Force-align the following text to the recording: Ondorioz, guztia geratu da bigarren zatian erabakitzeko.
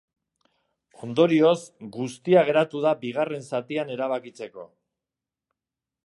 Ondorioz, 1.07 1.57
guztia 1.97 2.41
geratu 2.47 2.81
da 2.85 2.93
bigarren 3.03 3.45
zatian 3.57 3.91
erabakitzeko. 3.97 4.65